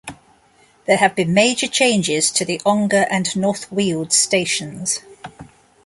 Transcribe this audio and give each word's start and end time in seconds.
There 0.87 0.97
have 0.97 1.15
been 1.15 1.35
major 1.35 1.67
changes 1.67 2.31
to 2.31 2.43
the 2.43 2.59
Ongar 2.65 3.05
and 3.11 3.29
North 3.35 3.71
Weald 3.71 4.11
stations. 4.11 5.01